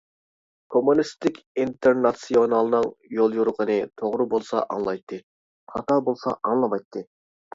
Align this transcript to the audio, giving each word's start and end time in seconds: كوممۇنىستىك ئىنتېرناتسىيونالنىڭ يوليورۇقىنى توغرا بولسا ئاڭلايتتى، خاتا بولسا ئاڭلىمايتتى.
كوممۇنىستىك 0.75 1.35
ئىنتېرناتسىيونالنىڭ 1.63 2.87
يوليورۇقىنى 3.17 3.75
توغرا 4.03 4.27
بولسا 4.33 4.63
ئاڭلايتتى، 4.63 5.19
خاتا 5.75 5.99
بولسا 6.09 6.35
ئاڭلىمايتتى. 6.39 7.07